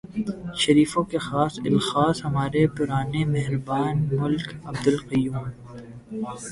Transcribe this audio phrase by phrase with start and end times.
[0.61, 5.45] شریفوں کے خاص الخاص ہمارے پرانے مہربان ملک عبدالقیوم۔